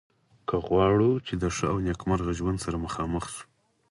که 0.47 0.55
غواړو 0.67 1.11
چې 1.25 1.33
د 1.41 1.43
ښه 1.55 1.65
او 1.71 1.77
نیکمرغه 1.87 2.33
ژوند 2.39 2.57
سره 2.65 2.81
مخامخ 2.85 3.25
شو. 3.33 3.43